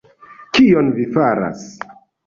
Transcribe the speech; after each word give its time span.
kion 0.57 0.89
vi 0.97 1.07
faras! 1.19 1.65